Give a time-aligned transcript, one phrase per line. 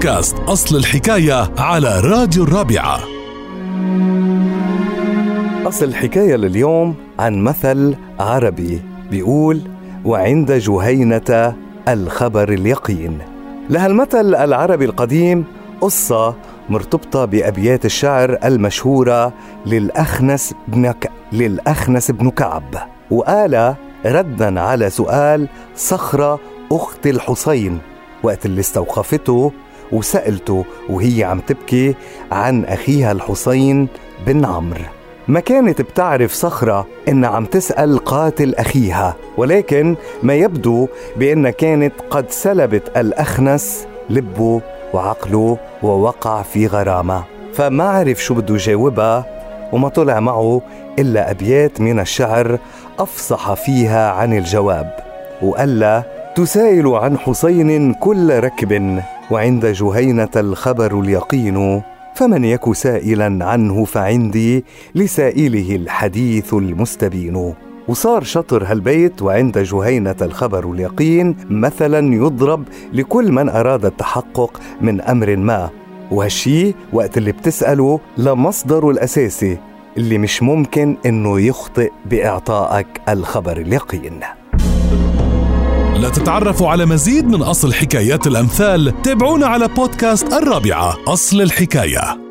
[0.00, 3.00] بودكاست أصل الحكاية على راديو الرابعة.
[5.68, 9.60] أصل الحكاية لليوم عن مثل عربي بيقول
[10.04, 11.54] وعند جهينة
[11.88, 13.18] الخبر اليقين
[13.70, 15.44] لها المثل العربي القديم
[15.80, 16.34] قصة
[16.68, 19.32] مرتبطة بأبيات الشعر المشهورة
[19.66, 21.10] للأخنس بن ك...
[21.32, 22.74] للأخنس بن كعب
[23.10, 23.74] وقال
[24.06, 26.40] ردا على سؤال صخرة
[26.72, 27.78] أخت الحسين
[28.22, 29.52] وقت اللي استوقفته
[29.92, 31.94] وسألته وهي عم تبكي
[32.32, 33.88] عن أخيها الحسين
[34.26, 34.84] بن عمرو.
[35.28, 42.30] ما كانت بتعرف صخرة إنها عم تسأل قاتل أخيها ولكن ما يبدو بأنها كانت قد
[42.30, 44.60] سلبت الأخنس لبه
[44.94, 47.22] وعقله ووقع في غرامة.
[47.54, 49.26] فما عرف شو بده يجاوبها
[49.72, 50.60] وما طلع معه
[50.98, 52.58] إلا أبيات من الشعر
[52.98, 54.96] أفصح فيها عن الجواب
[55.42, 56.02] وقال
[56.36, 59.02] تسائل عن حسين كل ركب.
[59.30, 61.82] وعند جهينة الخبر اليقين
[62.14, 64.64] فمن يك سائلا عنه فعندي
[64.94, 67.54] لسائله الحديث المستبين.
[67.88, 75.36] وصار شطر هالبيت وعند جهينة الخبر اليقين مثلا يضرب لكل من أراد التحقق من أمر
[75.36, 75.70] ما.
[76.10, 79.58] وهالشي وقت اللي بتسأله لمصدره الأساسي
[79.96, 84.20] اللي مش ممكن إنه يخطئ بإعطائك الخبر اليقين.
[86.00, 92.29] لتتعرفوا على مزيد من أصل حكايات الأمثال تابعونا على بودكاست الرابعة أصل الحكاية.